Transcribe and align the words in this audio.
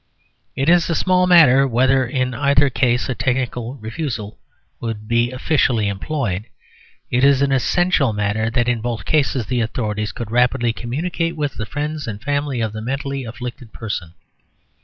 It 0.55 0.67
is 0.67 0.89
a 0.89 0.95
small 0.95 1.27
matter 1.27 1.67
whether 1.67 2.03
in 2.07 2.33
either 2.33 2.71
case 2.71 3.07
a 3.07 3.13
technical 3.13 3.75
refusal 3.75 4.39
would 4.79 5.07
be 5.07 5.29
officially 5.31 5.87
employed. 5.89 6.45
It 7.11 7.23
is 7.23 7.43
an 7.43 7.51
essential 7.51 8.11
matter 8.11 8.49
that 8.49 8.67
in 8.67 8.81
both 8.81 9.05
cases 9.05 9.45
the 9.45 9.61
authorities 9.61 10.11
could 10.11 10.31
rapidly 10.31 10.73
communicate 10.73 11.35
with 11.35 11.53
the 11.53 11.67
friends 11.67 12.07
and 12.07 12.19
family 12.19 12.61
of 12.61 12.73
the 12.73 12.81
mentally 12.81 13.25
afflicted 13.25 13.73
person. 13.73 14.15